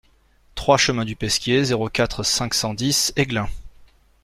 trois 0.55 0.77
chemin 0.79 1.05
du 1.05 1.15
Pesquier, 1.15 1.63
zéro 1.63 1.87
quatre, 1.87 2.23
cinq 2.23 2.55
cent 2.55 2.73
dix 2.73 3.13
Aiglun 3.17 3.47